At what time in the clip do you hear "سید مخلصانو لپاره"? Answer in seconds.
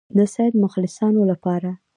0.33-1.69